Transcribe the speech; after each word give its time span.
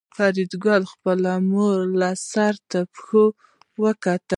فریدګل 0.15 0.83
خپله 0.93 1.33
مور 1.51 1.79
له 1.99 2.09
سر 2.31 2.53
تر 2.69 2.83
پښو 2.93 3.23
وکتله 3.83 4.29